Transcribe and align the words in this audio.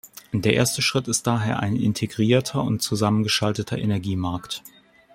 Der 0.33 0.55
erste 0.55 0.81
Schritt 0.81 1.07
ist 1.07 1.27
daher 1.27 1.59
ein 1.59 1.75
integrierter 1.75 2.63
und 2.63 2.81
zusammengeschalteter 2.81 3.77
Energiemarkt. 3.77 4.63